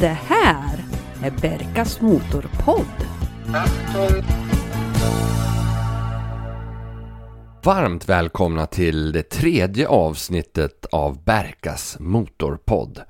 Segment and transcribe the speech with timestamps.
[0.00, 0.84] Det här
[1.22, 2.86] är Berkas Motorpodd.
[7.64, 13.00] Varmt välkomna till det tredje avsnittet av Berkas Motorpodd.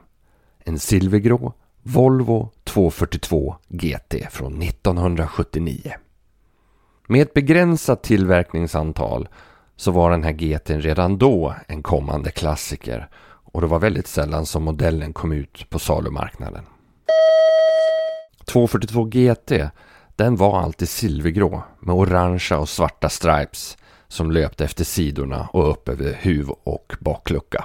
[0.58, 5.92] en silvergrå Volvo 242 GT från 1979.
[7.06, 9.28] Med ett begränsat tillverkningsantal
[9.80, 14.46] så var den här GT redan då en kommande klassiker och det var väldigt sällan
[14.46, 16.64] som modellen kom ut på salumarknaden.
[18.44, 19.52] 242 GT
[20.16, 23.78] den var alltid silvergrå med orangea och svarta stripes
[24.08, 27.64] som löpte efter sidorna och upp över huv och baklucka.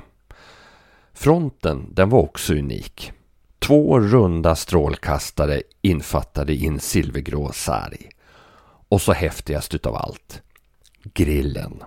[1.13, 3.11] Fronten den var också unik.
[3.59, 8.09] Två runda strålkastare infattade i en silvergrå sarg.
[8.89, 10.41] Och så häftigast utav allt.
[11.13, 11.83] Grillen.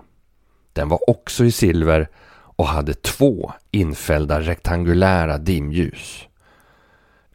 [0.79, 2.09] Den var också i silver
[2.55, 6.27] och hade två infällda rektangulära dimljus.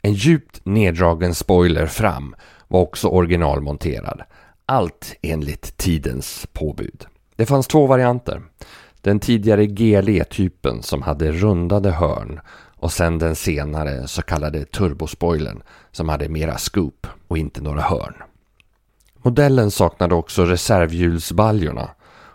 [0.03, 2.35] En djupt neddragen spoiler fram
[2.69, 4.23] var också originalmonterad.
[4.67, 7.07] Allt enligt tidens påbud.
[7.36, 8.42] Det fanns två varianter.
[9.01, 12.40] Den tidigare GLE-typen som hade rundade hörn
[12.77, 18.14] och sen den senare så kallade turbospoilern som hade mera scoop och inte några hörn.
[19.23, 21.90] Modellen saknade också reservhjulsbaljorna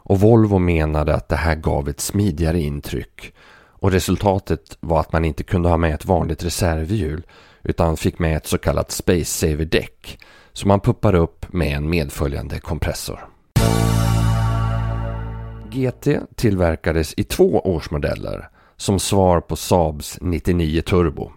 [0.09, 3.33] och Volvo menade att det här gav ett smidigare intryck
[3.69, 7.23] och resultatet var att man inte kunde ha med ett vanligt reservhjul
[7.63, 10.19] utan fick med ett så kallat Space Saver däck
[10.53, 13.19] som man puppar upp med en medföljande kompressor.
[15.71, 21.31] GT tillverkades i två årsmodeller som svar på Saabs 99 Turbo.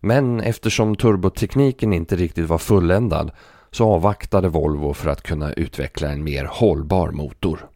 [0.00, 3.30] Men eftersom turbotekniken inte riktigt var fulländad
[3.76, 7.68] så avvaktade Volvo för att kunna utveckla en mer hållbar motor.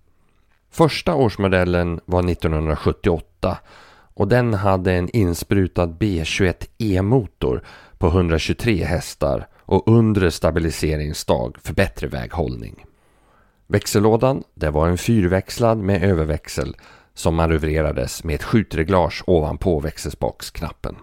[0.71, 3.59] Första årsmodellen var 1978
[4.15, 7.63] och den hade en insprutad B21E-motor
[7.99, 12.85] på 123 hästar och undre stabiliseringsstag för bättre väghållning.
[13.67, 16.77] Växellådan det var en fyrväxlad med överväxel
[17.15, 20.97] som manövrerades med ett skjutreglage ovanpå växelspaksknappen.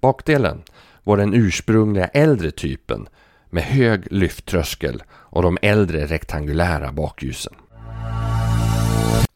[0.00, 0.62] Bakdelen
[1.04, 3.08] var den ursprungliga äldre typen
[3.50, 7.54] med hög lyfttröskel och de äldre rektangulära bakljusen.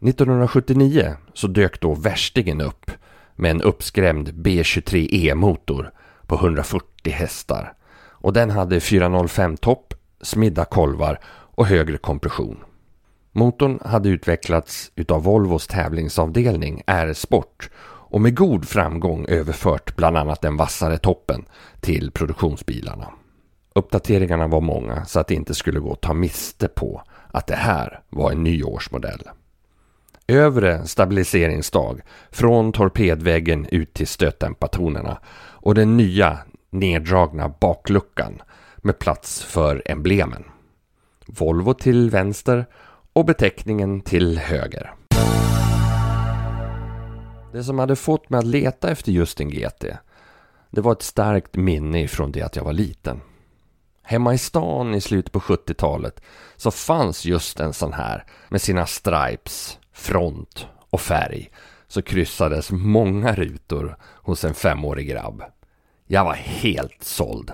[0.00, 2.91] 1979 så dök då värstingen upp
[3.34, 5.91] med en uppskrämd B23E-motor
[6.27, 7.72] på 140 hästar
[8.11, 11.19] och den hade 405 topp, smidda kolvar
[11.55, 12.59] och högre kompression.
[13.33, 20.56] Motorn hade utvecklats utav Volvos tävlingsavdelning R-Sport och med god framgång överfört bland annat den
[20.56, 21.45] vassare toppen
[21.81, 23.12] till produktionsbilarna.
[23.75, 27.56] Uppdateringarna var många så att det inte skulle gå att ta miste på att det
[27.56, 29.22] här var en nyårsmodell.
[30.27, 32.00] Övre stabiliseringsstag
[32.31, 36.38] från torpedväggen ut till stötdämpartonerna och den nya
[36.71, 38.43] neddragna bakluckan
[38.77, 40.44] med plats för emblemen.
[41.27, 42.66] Volvo till vänster
[43.12, 44.94] och beteckningen till höger.
[47.53, 49.84] Det som hade fått mig att leta efter just en GT
[50.72, 53.21] det var ett starkt minne från det att jag var liten.
[54.03, 56.21] Hemma i stan i slutet på 70-talet
[56.57, 61.51] så fanns just en sån här med sina stripes, front och färg
[61.89, 65.43] så kryssades många rutor hos en femårig grabb.
[66.07, 67.53] Jag var helt såld.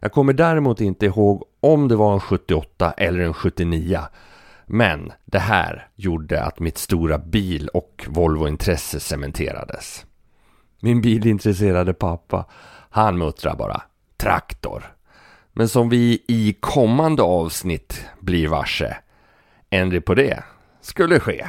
[0.00, 4.00] Jag kommer däremot inte ihåg om det var en 78 eller en 79
[4.72, 10.06] men det här gjorde att mitt stora bil och Volvo-intresse cementerades.
[10.80, 12.46] Min bilintresserade pappa,
[12.90, 13.82] han muttrar bara
[14.16, 14.94] traktor.
[15.60, 18.96] Men som vi i kommande avsnitt blir varse.
[19.70, 20.42] Ändring på det
[20.80, 21.46] skulle ske.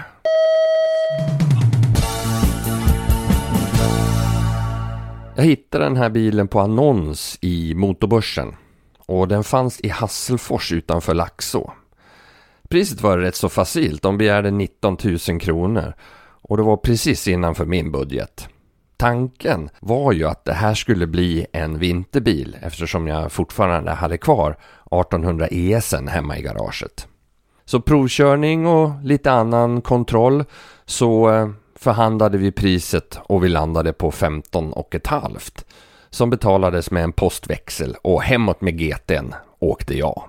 [5.35, 8.55] Jag hittade den här bilen på annons i motorbörsen
[8.97, 11.73] och den fanns i Hasselfors utanför Laxå.
[12.69, 14.97] Priset var rätt så facilt, de begärde 19
[15.29, 15.93] 000 kronor
[16.41, 18.47] och det var precis innanför min budget.
[19.01, 24.51] Tanken var ju att det här skulle bli en vinterbil eftersom jag fortfarande hade kvar
[24.51, 27.07] 1800 ESen hemma i garaget.
[27.65, 30.43] Så provkörning och lite annan kontroll
[30.85, 35.65] så eh, förhandlade vi priset och vi landade på 15 och ett halvt
[36.09, 40.23] som betalades med en postväxel och hemåt med GT'n åkte jag.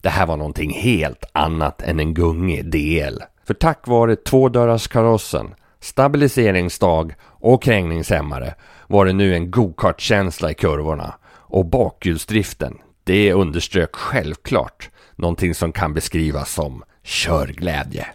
[0.00, 3.22] Det här var någonting helt annat än en gungig DL.
[3.44, 5.54] För tack vare tvådörrarskarossen,
[5.86, 8.54] Stabiliseringsdag och krängningshämmare
[8.86, 15.94] var det nu en gocart-känsla i kurvorna och bakhjulsdriften, det underströk självklart någonting som kan
[15.94, 18.06] beskrivas som körglädje.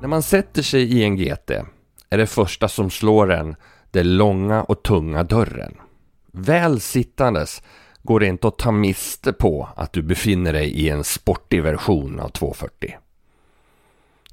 [0.00, 1.50] När man sätter sig i en GT
[2.10, 3.56] är det första som slår en
[3.90, 5.74] den långa och tunga dörren.
[6.32, 7.62] Väl sittandes
[8.02, 12.20] går det inte att ta miste på att du befinner dig i en sportig version
[12.20, 12.94] av 240.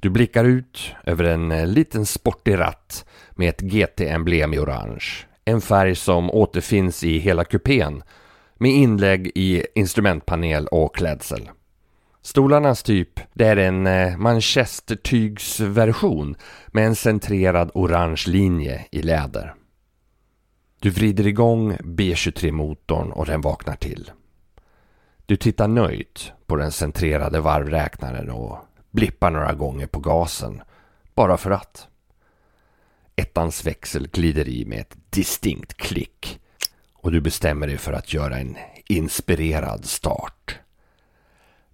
[0.06, 5.04] Du blickar ut över en eh, liten sportig ratt med ett GT-emblem i orange.
[5.44, 8.02] En färg som återfinns i hela kupén
[8.58, 11.50] med inlägg i instrumentpanel och klädsel.
[12.22, 16.36] Stolarnas typ, det är en eh, manchestertygsversion
[16.66, 19.54] med en centrerad orange linje i läder.
[20.80, 24.10] Du vrider igång B23-motorn och den vaknar till.
[25.26, 28.58] Du tittar nöjt på den centrerade varvräknaren och
[28.96, 30.62] blippar några gånger på gasen,
[31.14, 31.88] bara för att.
[33.16, 36.40] Ettans växel glider i med ett distinkt klick
[36.94, 38.56] och du bestämmer dig för att göra en
[38.86, 40.58] inspirerad start.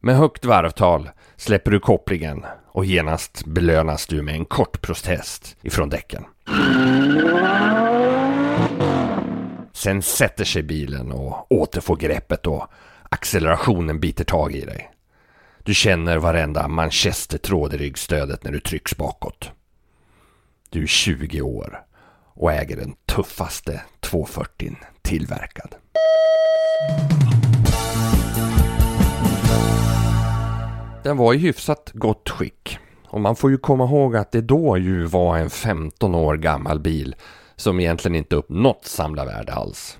[0.00, 5.88] Med högt varvtal släpper du kopplingen och genast belönas du med en kort protest ifrån
[5.88, 6.24] däcken.
[9.72, 12.66] Sen sätter sig bilen och återfår greppet och
[13.08, 14.91] accelerationen biter tag i dig.
[15.64, 19.50] Du känner varenda manchestertråd i ryggstödet när du trycks bakåt.
[20.70, 21.84] Du är 20 år
[22.34, 25.74] och äger den tuffaste 240 tillverkad.
[31.04, 32.78] Den var i hyfsat gott skick.
[33.08, 36.80] Och man får ju komma ihåg att det då ju var en 15 år gammal
[36.80, 37.14] bil
[37.56, 39.98] som egentligen inte uppnått samlarvärde alls.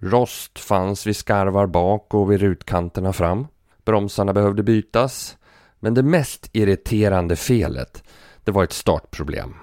[0.00, 3.46] Rost fanns vid skarvar bak och vid rutkanterna fram.
[3.88, 5.36] Bromsarna behövde bytas.
[5.80, 8.02] Men det mest irriterande felet,
[8.44, 9.54] det var ett startproblem.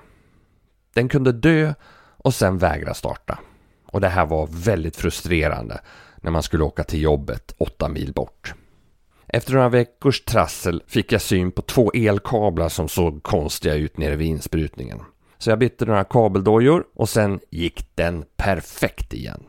[0.93, 1.73] Den kunde dö
[2.17, 3.39] och sen vägra starta.
[3.85, 5.81] Och det här var väldigt frustrerande
[6.21, 8.53] när man skulle åka till jobbet åtta mil bort.
[9.27, 14.15] Efter några veckors trassel fick jag syn på två elkablar som såg konstiga ut nere
[14.15, 14.99] vid insprutningen.
[15.37, 19.43] Så jag bytte några kabeldojor och sen gick den perfekt igen.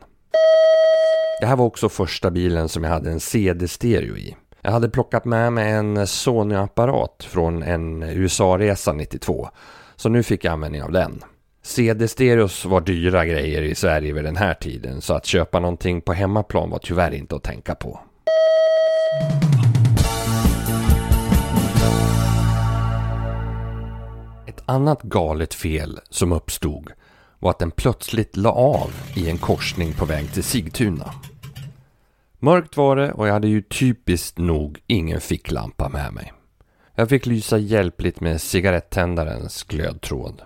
[1.41, 4.35] Det här var också första bilen som jag hade en CD-stereo i.
[4.67, 9.49] Jag hade plockat med mig en Sony-apparat från en USA-resa 92.
[9.95, 11.23] Så nu fick jag användning av den.
[11.61, 16.13] CD-stereos var dyra grejer i Sverige vid den här tiden så att köpa någonting på
[16.13, 17.99] hemmaplan var tyvärr inte att tänka på.
[24.47, 26.91] Ett annat galet fel som uppstod
[27.39, 31.13] var att den plötsligt la av i en korsning på väg till Sigtuna.
[32.39, 36.33] Mörkt var det och jag hade ju typiskt nog ingen ficklampa med mig.
[36.95, 40.41] Jag fick lysa hjälpligt med cigarettändarens glödtråd.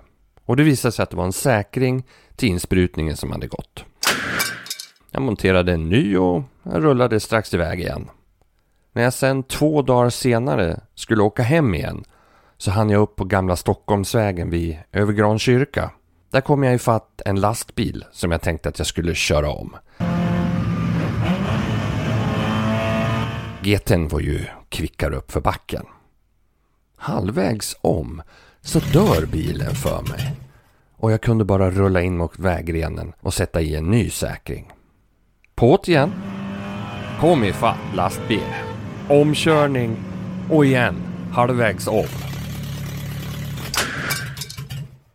[0.45, 2.03] Och det visade sig att det var en säkring
[2.35, 3.85] till insprutningen som hade gått.
[5.11, 8.09] Jag monterade en ny och jag rullade strax iväg igen.
[8.93, 12.03] När jag sen två dagar senare skulle åka hem igen
[12.57, 15.91] så hann jag upp på Gamla Stockholmsvägen vid Övergran kyrka.
[16.29, 19.75] Där kom jag ifatt en lastbil som jag tänkte att jag skulle köra om.
[23.63, 25.85] GT'n var ju kvickare upp för backen.
[26.97, 28.21] Halvvägs om
[28.61, 30.35] så dör bilen för mig.
[30.95, 34.71] Och jag kunde bara rulla in mot vägrenen och sätta i en ny säkring.
[35.55, 36.11] På't igen.
[37.19, 38.53] Kom ifatt lastbil.
[39.09, 39.97] Omkörning
[40.49, 40.95] och igen
[41.31, 42.07] halvvägs om.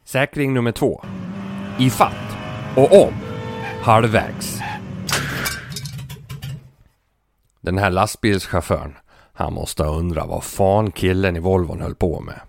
[0.04, 1.04] Säkring nummer två.
[1.78, 2.36] Ifatt
[2.76, 3.14] och om.
[3.82, 4.60] Halvvägs.
[7.66, 8.96] Den här lastbilschauffören,
[9.32, 12.40] han måste ha undrat vad fan killen i Volvon höll på med.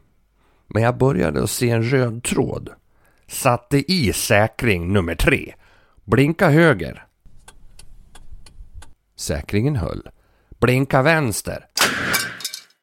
[0.67, 2.69] Men jag började att se en röd tråd.
[3.27, 5.53] Satte i säkring nummer tre.
[6.05, 7.05] Blinka höger.
[9.15, 10.09] Säkringen höll.
[10.59, 11.65] Blinka vänster.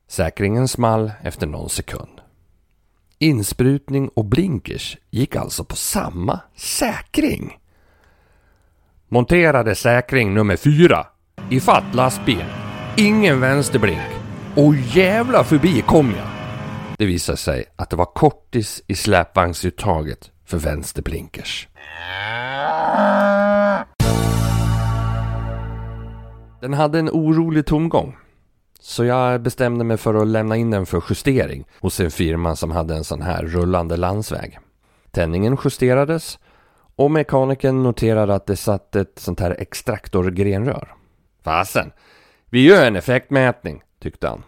[0.09, 2.21] Säkringen small efter någon sekund.
[3.19, 7.59] Insprutning och blinkers gick alltså på samma säkring.
[9.09, 11.07] Monterade säkring nummer fyra.
[11.51, 11.61] I
[11.93, 12.47] lastbilen.
[12.97, 14.01] Ingen vänsterblink.
[14.57, 16.27] Och jävla förbi kom jag.
[16.99, 21.69] Det visade sig att det var kortis i släpvagnsuttaget för vänsterblinkers.
[26.61, 28.17] Den hade en orolig tomgång.
[28.81, 32.71] Så jag bestämde mig för att lämna in den för justering hos en firma som
[32.71, 34.59] hade en sån här rullande landsväg.
[35.11, 36.39] Tändningen justerades
[36.97, 40.95] och mekanikern noterade att det satt ett sånt här extraktorgrenrör.
[41.45, 41.93] Fasen,
[42.51, 44.43] vi gör en effektmätning, tyckte han.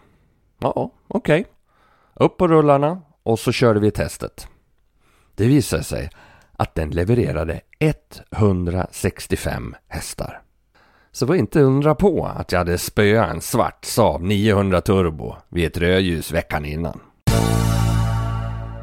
[0.59, 1.39] Ja, okej.
[1.41, 1.51] Okay.
[2.13, 4.47] Upp på rullarna och så körde vi testet.
[5.35, 6.09] Det visade sig
[6.51, 7.61] att den levererade
[8.31, 10.41] 165 hästar.
[11.11, 15.65] Så var inte undra på att jag hade spöat en svart Saab 900 Turbo vid
[15.65, 16.99] ett rödljus veckan innan.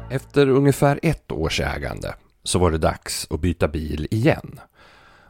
[0.09, 4.59] Efter ungefär ett års ägande så var det dags att byta bil igen.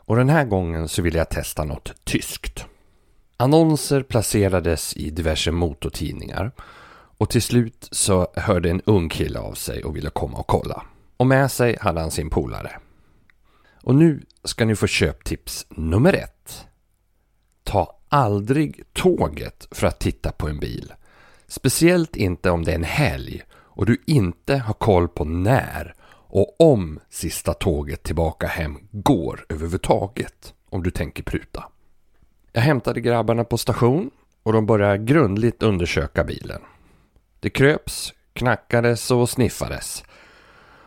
[0.08, 2.66] Och den här gången så ville jag testa något tyskt.
[3.38, 6.52] Annonser placerades i diverse motortidningar
[7.18, 10.84] och till slut så hörde en ung kille av sig och ville komma och kolla.
[11.18, 12.80] Och med sig hade han sin polare.
[13.84, 16.68] Och nu ska ni få köptips nummer ett.
[17.64, 20.94] Ta aldrig tåget för att titta på en bil.
[21.48, 25.96] Speciellt inte om det är en helg och du inte har koll på när
[26.28, 31.64] och om sista tåget tillbaka hem går överhuvudtaget om du tänker pruta.
[32.56, 34.12] Jag hämtade grabbarna på station
[34.44, 36.62] och de började grundligt undersöka bilen.
[37.40, 40.04] Det kröps, knackades och sniffades.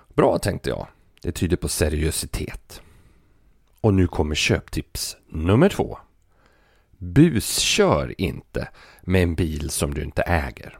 [0.08, 0.86] Bra tänkte jag.
[1.22, 2.82] Det tyder på seriositet.
[3.80, 5.98] Och nu kommer köptips nummer två.
[6.98, 8.68] Buskör inte
[9.02, 10.78] med en bil som du inte äger.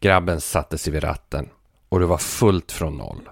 [0.00, 1.48] Grabben satte sig vid ratten
[1.88, 3.28] och det var fullt från noll.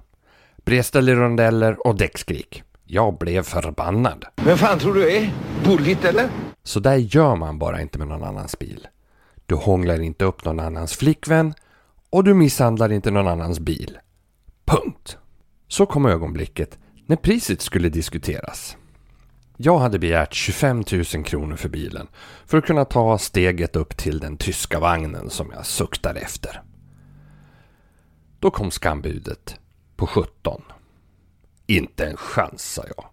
[0.57, 2.63] Bredställ i rondeller och däckskrik.
[2.93, 4.25] Jag blev förbannad.
[4.37, 5.33] Vem fan tror du är?
[5.65, 6.31] Bullit eller?
[6.63, 8.89] Så där gör man bara inte med någon annans bil.
[9.47, 11.55] Du hånglar inte upp någon annans flickvän
[12.11, 13.99] och du misshandlar inte någon annans bil.
[14.65, 15.19] Punkt.
[15.69, 18.77] Så kom ögonblicket när priset skulle diskuteras.
[19.57, 22.07] Jag hade begärt 25 000 kronor för bilen
[22.47, 26.63] för att kunna ta steget upp till den tyska vagnen som jag suktade efter.
[28.39, 29.57] Då kom skambudet
[29.97, 30.63] på 17.
[31.71, 33.05] Inte en chans, sa jag.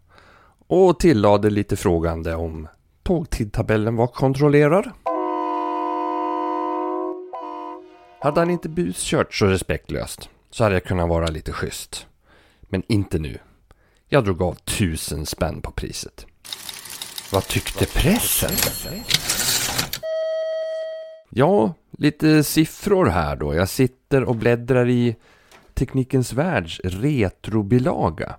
[0.68, 2.68] Och tillade lite frågande om
[3.04, 4.92] tågtidtabellen var kontrollerad.
[8.22, 12.08] Hade han inte buskört så respektlöst så hade jag kunnat vara lite schysst.
[12.62, 13.38] Men inte nu.
[14.08, 16.26] Jag drog av tusen spänn på priset.
[17.32, 18.52] Vad tyckte pressen?
[21.30, 23.56] Ja, lite siffror här då.
[23.56, 25.16] Jag sitter och bläddrar i
[25.74, 28.36] Teknikens Världs retrobilaga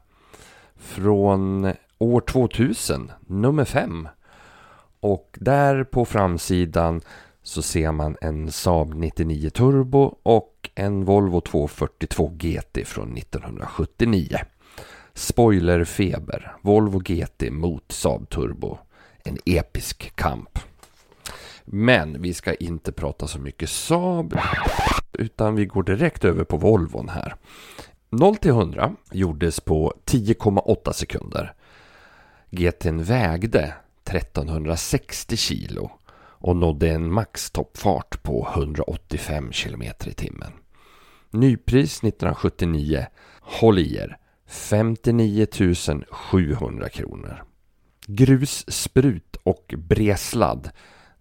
[0.78, 4.08] från år 2000, nummer 5.
[5.00, 7.00] Och där på framsidan
[7.42, 14.38] så ser man en Saab 99 Turbo och en Volvo 242 GT från 1979.
[15.14, 18.78] Spoilerfeber, Volvo GT mot Saab Turbo.
[19.24, 20.58] En episk kamp.
[21.64, 24.38] Men vi ska inte prata så mycket Saab
[25.12, 27.34] utan vi går direkt över på Volvon här.
[28.10, 31.54] 0 till 100 gjordes på 10,8 sekunder.
[32.50, 33.74] GT'n vägde
[34.04, 35.90] 1360 kilo
[36.40, 40.52] och nådde en maxtoppfart på 185 km i timmen.
[41.30, 43.06] Nypris 1979,
[43.40, 45.46] håll i er, 59
[46.10, 47.44] 700 kronor.
[48.06, 50.70] Grussprut och bresladd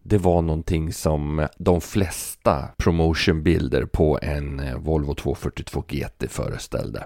[0.10, 7.06] det var någonting som de flesta promotionbilder på en eh, Volvo 242 GT föreställde.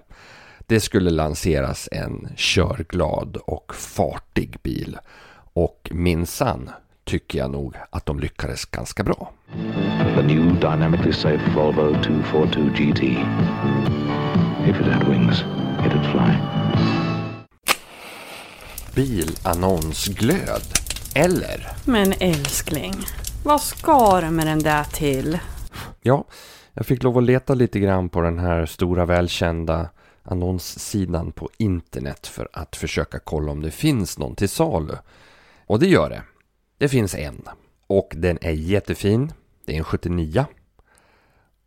[0.60, 4.98] Det skulle lanseras en körglad och fartig bil
[5.54, 6.70] och minsann
[7.04, 9.32] tycker jag nog att de lyckades ganska bra.
[10.16, 13.04] The new dynamically safe Volvo 242 GT.
[14.70, 15.44] If it had wings,
[15.86, 16.36] it'd fly.
[18.96, 20.81] Bilannonsglöd.
[21.16, 21.68] Eller?
[21.86, 22.94] Men älskling,
[23.44, 25.40] vad ska du med den där till?
[26.02, 26.26] Ja,
[26.74, 29.90] jag fick lov att leta lite grann på den här stora välkända
[30.24, 34.96] annonssidan på internet för att försöka kolla om det finns någon till salu.
[35.66, 36.24] Och det gör det.
[36.78, 37.42] Det finns en.
[37.88, 39.34] Och den är jättefin.
[39.66, 40.46] Det är en 79.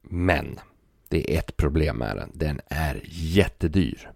[0.03, 0.61] Men
[1.09, 2.31] det är ett problem med den.
[2.35, 4.11] Den är jättedyr.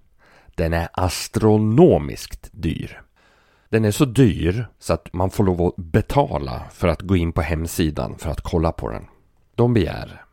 [0.54, 3.02] Den är astronomiskt dyr.
[3.68, 7.32] Den är så dyr så att man får lov att betala för att gå in
[7.32, 9.04] på hemsidan för att kolla på den.
[9.54, 10.24] De begär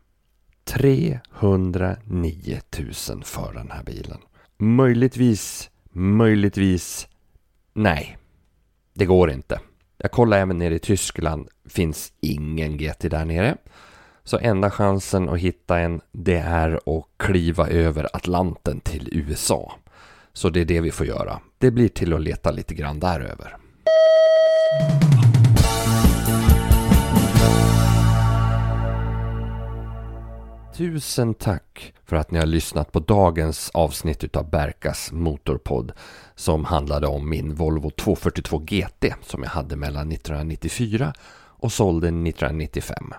[0.64, 4.18] 309 000 för den här bilen.
[4.58, 7.08] Möjligtvis, möjligtvis,
[7.72, 8.18] nej.
[8.94, 9.60] Det går inte.
[9.96, 13.56] Jag kollade även nere i Tyskland, finns ingen GT där nere.
[14.24, 19.72] Så enda chansen att hitta en, det är att kliva över Atlanten till USA.
[20.36, 21.40] Så det är det vi får göra.
[21.58, 23.56] Det blir till att leta lite grann däröver.
[30.74, 35.92] Tusen tack för att ni har lyssnat på dagens avsnitt av Berkas Motorpodd
[36.34, 41.12] som handlade om min Volvo 242 GT som jag hade mellan 1994
[41.58, 43.14] och sålde 1995.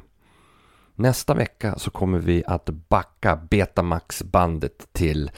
[1.00, 5.32] Nästa vecka så kommer vi att backa Betamax-bandet till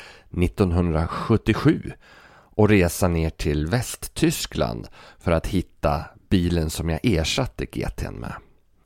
[0.43, 1.91] 1977
[2.31, 4.87] och resa ner till Västtyskland
[5.19, 8.33] för att hitta bilen som jag ersatte GT'n med.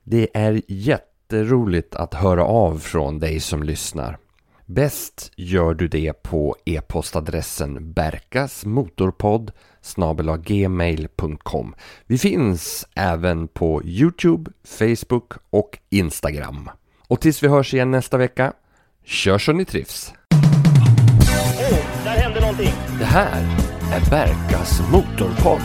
[0.03, 4.17] Det är jätteroligt att höra av från dig som lyssnar.
[4.65, 9.51] Bäst gör du det på e-postadressen berkasmotorpodd
[10.43, 11.75] gmail.com.
[12.05, 16.69] Vi finns även på Youtube, Facebook och Instagram.
[17.07, 18.53] Och tills vi hörs igen nästa vecka,
[19.05, 20.13] kör så ni trivs!
[20.31, 22.73] Oh, där hände någonting.
[22.99, 23.41] Det här
[23.93, 25.61] är Berkas Motorpodd.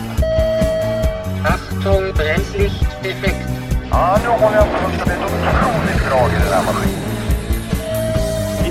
[1.45, 3.49] Achtung, Bremslicht defekt.
[3.91, 7.08] Ja, nu håller jag på att det är otroligt drag i den här maskinen.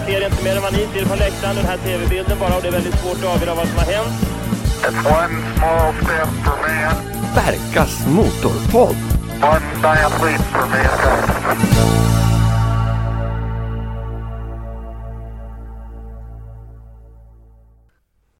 [0.09, 2.69] Ser inte mer än vad ni ser från läktaren, den här tv-bilden bara och det
[2.69, 4.12] är väldigt svårt att avgöra vad som har hänt.
[4.83, 8.97] It's one small step for man, Berkas Motorpodd!
[9.43, 12.27] one giant leap for mankind.